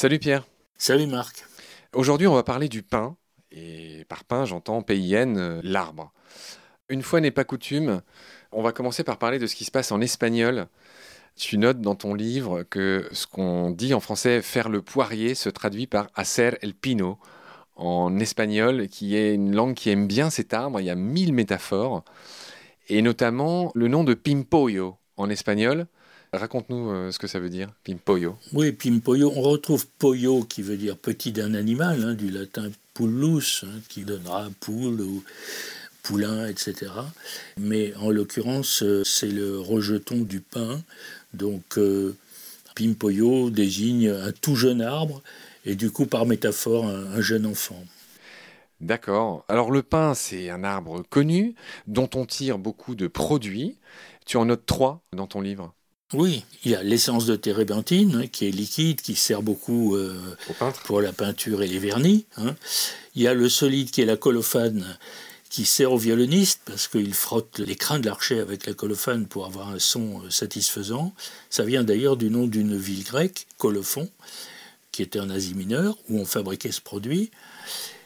[0.00, 0.46] Salut Pierre.
[0.78, 1.44] Salut Marc.
[1.92, 3.18] Aujourd'hui, on va parler du pain.
[3.52, 6.10] Et par pain, j'entends PIN, euh, l'arbre.
[6.88, 8.00] Une fois n'est pas coutume,
[8.50, 10.68] on va commencer par parler de ce qui se passe en espagnol.
[11.36, 15.50] Tu notes dans ton livre que ce qu'on dit en français faire le poirier se
[15.50, 17.18] traduit par hacer el pino
[17.76, 20.80] en espagnol, qui est une langue qui aime bien cet arbre.
[20.80, 22.06] Il y a mille métaphores,
[22.88, 25.88] et notamment le nom de pimpollo en espagnol.
[26.32, 28.36] Raconte-nous euh, ce que ça veut dire, pimpollo.
[28.52, 33.64] Oui, pimpollo, on retrouve pollo qui veut dire petit d'un animal, hein, du latin pullus,
[33.64, 35.24] hein, qui donnera poule ou
[36.02, 36.92] poulain, etc.
[37.58, 40.80] Mais en l'occurrence, euh, c'est le rejeton du pain.
[41.34, 42.14] Donc, euh,
[42.76, 45.22] pimpollo désigne un tout jeune arbre
[45.64, 47.82] et du coup, par métaphore, un, jeune enfant.
[48.80, 49.44] D'accord.
[49.48, 51.54] Alors le pain, c'est un arbre connu
[51.86, 53.76] dont on tire beaucoup de produits.
[54.24, 55.74] Tu en notes trois dans ton livre?
[56.12, 60.18] Oui, il y a l'essence de térébenthine hein, qui est liquide, qui sert beaucoup euh,
[60.84, 62.26] pour la peinture et les vernis.
[62.36, 62.56] Hein.
[63.14, 64.98] Il y a le solide qui est la colophane
[65.50, 69.46] qui sert au violoniste parce qu'il frotte les crins de l'archet avec la colophane pour
[69.46, 71.12] avoir un son euh, satisfaisant.
[71.50, 74.08] Ça vient d'ailleurs du nom d'une ville grecque, Colophon,
[74.92, 77.30] qui était en Asie mineure, où on fabriquait ce produit.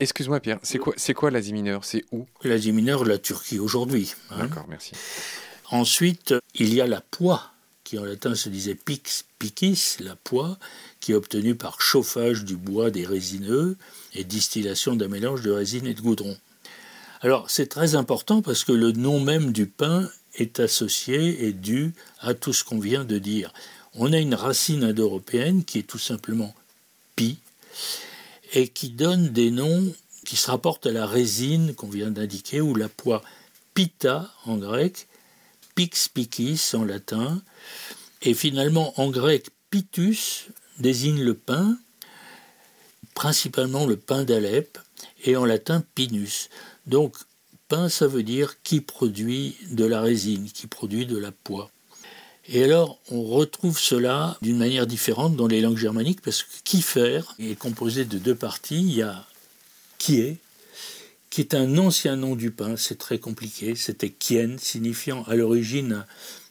[0.00, 1.84] Excuse-moi Pierre, c'est quoi, c'est quoi l'Asie mineure?
[1.84, 2.26] C'est où?
[2.42, 4.14] L'Asie mineure, la Turquie aujourd'hui.
[4.30, 4.46] Hein.
[4.46, 4.92] D'accord, merci.
[5.70, 7.52] Ensuite, il y a la poix,
[7.90, 10.60] qui en latin se disait pix picis, la poix,
[11.00, 13.76] qui est obtenue par chauffage du bois des résineux
[14.14, 16.36] et distillation d'un mélange de résine et de goudron.
[17.20, 21.92] Alors c'est très important parce que le nom même du pain est associé et dû
[22.20, 23.52] à tout ce qu'on vient de dire.
[23.94, 26.54] On a une racine indo-européenne qui est tout simplement
[27.16, 27.38] pi
[28.52, 29.92] et qui donne des noms
[30.24, 33.20] qui se rapportent à la résine qu'on vient d'indiquer ou la poix
[33.74, 35.08] pita en grec,
[35.74, 36.10] pix
[36.74, 37.42] en latin,
[38.22, 40.46] et finalement en grec pitus
[40.78, 41.78] désigne le pain,
[43.14, 44.78] principalement le pain d'Alep,
[45.24, 46.48] et en latin pinus.
[46.86, 47.16] Donc
[47.68, 51.70] pain ça veut dire qui produit de la résine, qui produit de la poix.
[52.52, 57.20] Et alors, on retrouve cela d'une manière différente dans les langues germaniques parce que Kiefer
[57.38, 58.80] est composé de deux parties.
[58.80, 59.24] Il y a
[59.98, 60.38] Kie,
[61.30, 63.76] qui est un ancien nom du pain, c'est très compliqué.
[63.76, 66.04] C'était Kien, signifiant à l'origine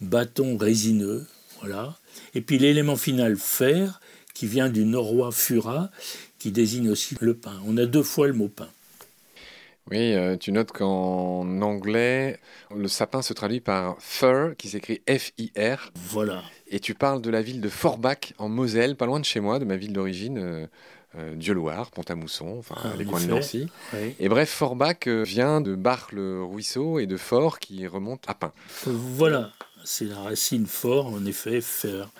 [0.00, 1.26] bâton résineux.
[1.60, 1.96] Voilà.
[2.34, 4.00] Et puis l'élément final fer,
[4.34, 5.90] qui vient du norrois fura,
[6.38, 7.60] qui désigne aussi le pain.
[7.66, 8.68] On a deux fois le mot pain.
[9.90, 12.38] Oui, euh, tu notes qu'en anglais,
[12.74, 15.90] le sapin se traduit par fir, qui s'écrit F-I-R.
[15.96, 16.42] Voilà.
[16.68, 19.58] Et tu parles de la ville de Forbach, en Moselle, pas loin de chez moi,
[19.58, 20.66] de ma ville d'origine, euh,
[21.18, 23.68] euh Dieu-Loire, Pont-à-Mousson, enfin ah, les coins de Nancy.
[24.18, 28.52] Et bref, Forbach euh, vient de Bar-le-Ruisseau et de Fort qui remonte à Pin.
[28.86, 29.52] Voilà,
[29.84, 32.10] c'est la racine fort, en effet, fer.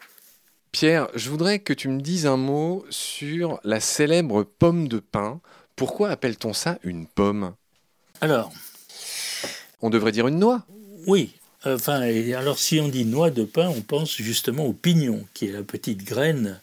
[0.72, 5.40] Pierre, je voudrais que tu me dises un mot sur la célèbre pomme de pin.
[5.76, 7.54] Pourquoi appelle-t-on ça une pomme?
[8.22, 8.52] Alors.
[9.82, 10.64] On devrait dire une noix
[11.06, 11.34] Oui.
[11.64, 12.00] Enfin,
[12.36, 15.62] alors si on dit noix de pain, on pense justement au pignon, qui est la
[15.62, 16.58] petite graine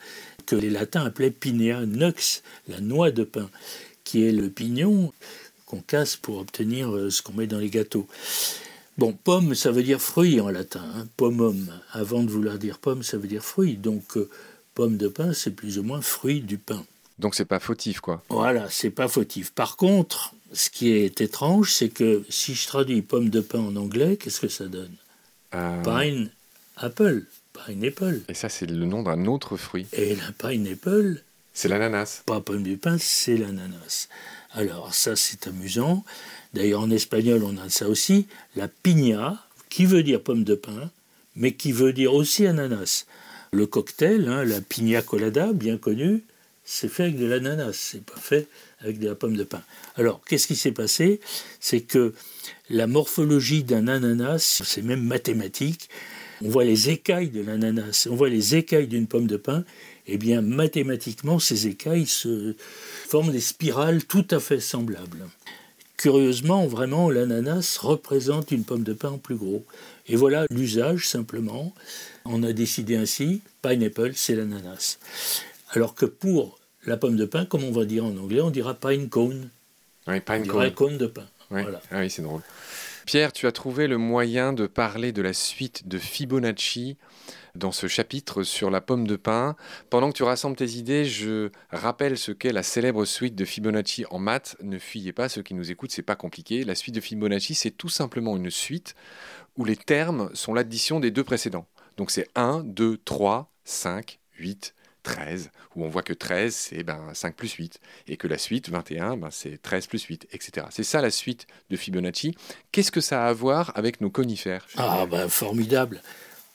[0.50, 3.50] que les latins appelaient pinea nux, la noix de pain,
[4.04, 5.14] qui est le pignon
[5.68, 8.08] qu'on casse pour obtenir euh, ce qu'on met dans les gâteaux.
[8.98, 11.72] Bon, pomme, ça veut dire fruit en latin, hein, pomum.
[11.92, 13.76] Avant de vouloir dire pomme, ça veut dire fruit.
[13.76, 14.28] Donc, euh,
[14.74, 16.84] pomme de pain, c'est plus ou moins fruit du pain.
[17.20, 18.24] Donc c'est pas fautif, quoi.
[18.30, 19.52] Voilà, c'est pas fautif.
[19.52, 23.76] Par contre, ce qui est étrange, c'est que si je traduis pomme de pain en
[23.76, 24.96] anglais, qu'est-ce que ça donne?
[25.54, 25.84] Euh...
[25.84, 26.32] Pine
[26.78, 27.26] apple,
[27.66, 28.22] pineapple.
[28.28, 29.88] Et ça, c'est le nom d'un autre fruit.
[29.94, 32.24] Et la pineapple C'est l'ananas.
[32.26, 34.08] Pas pomme de pain, c'est l'ananas.
[34.52, 36.04] Alors ça, c'est amusant.
[36.54, 38.28] D'ailleurs, en espagnol, on a ça aussi.
[38.56, 40.90] La piña, qui veut dire pomme de pain,
[41.36, 43.06] mais qui veut dire aussi ananas.
[43.52, 46.24] Le cocktail, hein, la piña colada, bien connu,
[46.66, 48.48] c'est fait avec de l'ananas, c'est pas fait
[48.82, 49.62] avec de la pomme de pin.
[49.96, 51.20] Alors, qu'est-ce qui s'est passé?
[51.60, 52.14] C'est que
[52.70, 55.90] la morphologie d'un ananas, c'est même mathématique.
[56.44, 59.66] On voit les écailles de l'ananas, on voit les écailles d'une pomme de pin,
[60.08, 62.56] et eh bien mathématiquement, ces écailles se
[63.08, 65.28] forment des spirales tout à fait semblables.
[65.98, 69.66] Curieusement, vraiment, l'ananas représente une pomme de pin en plus gros.
[70.08, 71.74] Et voilà l'usage simplement.
[72.24, 74.98] On a décidé ainsi, pineapple, c'est l'ananas.
[75.72, 78.76] Alors que pour la pomme de pain, comme on va dire en anglais, on dira
[78.76, 79.50] pine cone.
[80.08, 80.98] Oui, pine cone.
[80.98, 81.28] de pain.
[81.52, 82.42] Ah oui, c'est drôle.
[83.10, 86.96] Pierre, tu as trouvé le moyen de parler de la suite de Fibonacci
[87.56, 89.56] dans ce chapitre sur la pomme de pain.
[89.90, 94.06] Pendant que tu rassembles tes idées, je rappelle ce qu'est la célèbre suite de Fibonacci
[94.12, 94.58] en maths.
[94.62, 96.64] Ne fuyez pas, ceux qui nous écoutent, c'est pas compliqué.
[96.64, 98.94] La suite de Fibonacci, c'est tout simplement une suite
[99.58, 101.66] où les termes sont l'addition des deux précédents.
[101.98, 104.76] Donc c'est 1, 2, 3, 5, 8,
[105.14, 108.70] 13, où on voit que 13, c'est ben, 5 plus 8, et que la suite,
[108.70, 110.68] 21, ben, c'est 13 plus 8, etc.
[110.70, 112.36] C'est ça la suite de Fibonacci.
[112.72, 114.66] Qu'est-ce que ça a à voir avec nos conifères?
[114.78, 116.02] Ah, ben formidable.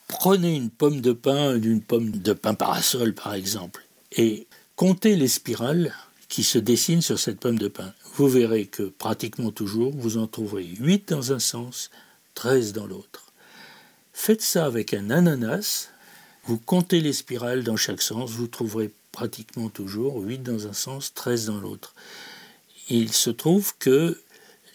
[0.09, 4.47] Prenez une pomme de pin, d'une pomme de pin parasol par exemple, et
[4.77, 5.95] comptez les spirales
[6.29, 7.93] qui se dessinent sur cette pomme de pin.
[8.15, 11.91] Vous verrez que pratiquement toujours, vous en trouverez 8 dans un sens,
[12.35, 13.33] 13 dans l'autre.
[14.13, 15.91] Faites ça avec un ananas,
[16.47, 21.15] vous comptez les spirales dans chaque sens, vous trouverez pratiquement toujours 8 dans un sens,
[21.15, 21.95] 13 dans l'autre.
[22.91, 24.21] Il se trouve que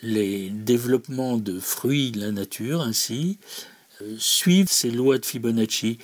[0.01, 3.37] les développements de fruits de la nature, ainsi,
[4.01, 5.99] euh, suivent ces lois de Fibonacci.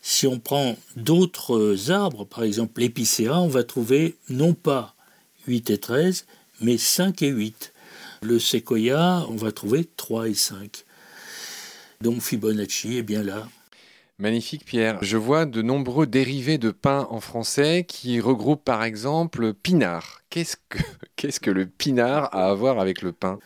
[0.00, 4.94] Si on prend d'autres arbres, par exemple l'épicéa, on va trouver non pas
[5.46, 6.24] 8 et 13,
[6.60, 7.72] mais 5 et 8.
[8.22, 10.84] Le séquoia, on va trouver 3 et 5.
[12.00, 13.48] Donc Fibonacci est bien là.
[14.18, 14.98] Magnifique Pierre.
[15.02, 20.22] Je vois de nombreux dérivés de pain en français qui regroupent par exemple pinard.
[20.30, 20.56] Qu'est-ce
[21.40, 23.38] que, le pinard a à voir avec le pain?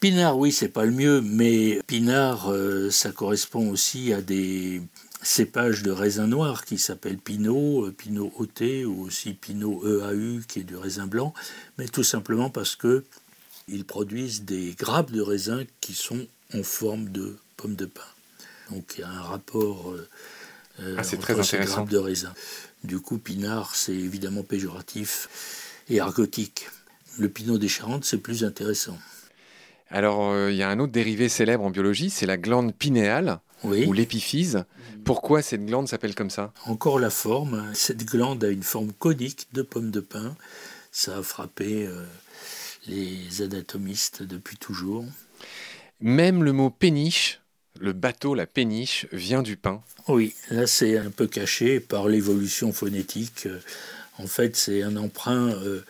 [0.00, 4.80] Pinard, oui, c'est pas le mieux, mais pinard, euh, ça correspond aussi à des
[5.22, 10.60] cépages de raisin noir qui s'appellent Pinot, euh, Pinot OT ou aussi Pinot EAU qui
[10.60, 11.34] est du raisin blanc,
[11.76, 13.04] mais tout simplement parce que
[13.66, 18.02] ils produisent des grappes de raisin qui sont en forme de pommes de pin.
[18.70, 20.08] Donc il y a un rapport euh,
[20.80, 21.84] euh ah, très intéressant.
[21.84, 22.34] de raisin.
[22.84, 26.68] Du coup, pinard, c'est évidemment péjoratif et argotique.
[27.18, 28.96] Le pinot des Charentes, c'est plus intéressant.
[29.90, 33.40] Alors, euh, il y a un autre dérivé célèbre en biologie, c'est la glande pinéale
[33.64, 34.64] ou l'épiphyse.
[35.04, 36.52] Pourquoi cette glande s'appelle comme ça?
[36.66, 37.70] Encore la forme.
[37.74, 40.36] Cette glande a une forme conique de pomme de pin.
[40.92, 42.04] Ça a frappé euh,
[42.86, 45.04] les anatomistes depuis toujours.
[46.00, 47.40] Même le mot péniche
[47.80, 49.82] le bateau, la péniche, vient du pain.
[50.08, 53.48] Oui, là c'est un peu caché par l'évolution phonétique.
[54.18, 55.84] En fait, c'est un emprunt euh,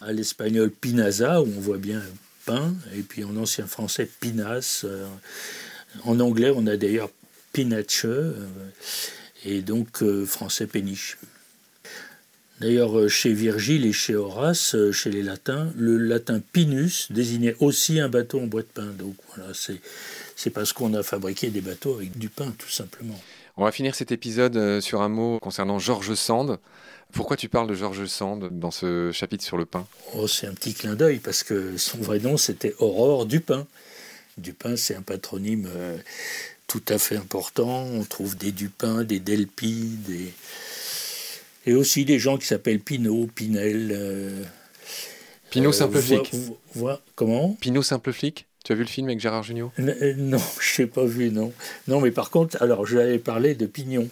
[0.00, 2.02] à l'espagnol pinaza, où on voit bien
[2.46, 4.82] pain, et puis en ancien français pinas.
[4.84, 5.06] Euh,
[6.04, 7.10] en anglais, on a d'ailleurs
[7.52, 8.32] pinache, euh,
[9.44, 11.18] et donc français péniche.
[12.60, 18.08] D'ailleurs, chez Virgile et chez Horace, chez les latins, le latin pinus désignait aussi un
[18.08, 18.92] bateau en bois de pain.
[18.98, 19.80] Donc voilà, c'est
[20.38, 23.20] c'est parce qu'on a fabriqué des bateaux avec du pain, tout simplement.
[23.56, 26.60] On va finir cet épisode euh, sur un mot concernant Georges Sand.
[27.12, 29.84] Pourquoi tu parles de Georges Sand dans ce chapitre sur le pain
[30.14, 33.66] oh, C'est un petit clin d'œil parce que son vrai nom c'était Aurore Dupin.
[34.36, 35.96] Dupin, c'est un patronyme euh,
[36.68, 37.82] tout à fait important.
[37.82, 40.32] On trouve des Dupin, des Delpi, des...
[41.68, 43.92] et aussi des gens qui s'appellent Pinot, Pinel.
[43.92, 44.42] Euh,
[45.50, 46.32] Pinot simple flic.
[47.14, 50.82] comment Pinot simple flic tu as vu le film avec Gérard Jugnot euh, Non, je
[50.82, 51.52] n'ai pas vu, non.
[51.86, 54.08] Non, mais par contre, alors je l'avais parlé de Pignon.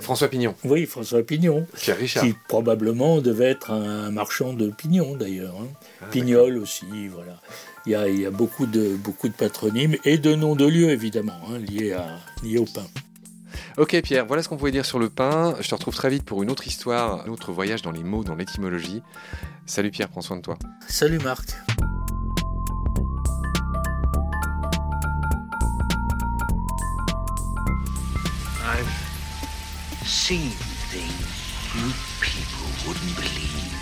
[0.00, 0.54] François Pignon.
[0.64, 1.66] Oui, François Pignon.
[1.76, 2.24] Pierre Richard.
[2.24, 5.56] Qui probablement devait être un marchand de pignons d'ailleurs.
[5.60, 5.66] Hein.
[6.02, 7.40] Ah, Pignol aussi, voilà.
[7.86, 10.66] Il y, a, il y a, beaucoup, de, beaucoup de patronymes et de noms de
[10.66, 12.06] lieux évidemment, hein, liés, à,
[12.44, 12.86] liés au pain.
[13.76, 15.54] Ok Pierre, voilà ce qu'on pouvait dire sur le pain.
[15.60, 18.24] Je te retrouve très vite pour une autre histoire, un autre voyage dans les mots,
[18.24, 19.02] dans l'étymologie.
[19.66, 20.58] Salut Pierre, prends soin de toi.
[20.88, 21.56] Salut Marc.
[30.04, 30.50] seen
[30.88, 31.10] things
[31.74, 33.74] you people wouldn't believe.